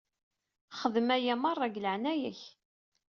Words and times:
Xdem 0.79 1.09
aya 1.15 1.35
merra 1.37 1.67
deg 1.69 1.75
leɛnaya-k. 1.83 2.41